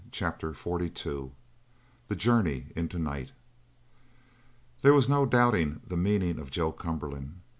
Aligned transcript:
CHAPTER 0.09 0.51
XLII 0.51 1.29
THE 2.07 2.15
JOURNEY 2.15 2.71
INTO 2.75 2.97
NIGHT 2.97 3.33
There 4.81 4.95
was 4.95 5.07
no 5.07 5.27
doubting 5.27 5.81
the 5.85 5.95
meaning 5.95 6.39
of 6.39 6.49
Joe 6.49 6.71
Cumberland. 6.71 7.35